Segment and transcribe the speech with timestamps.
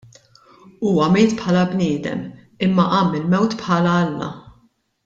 [0.85, 2.25] Huwa miet bħala bniedem,
[2.69, 4.35] imma qam mill-mewt bħala alla.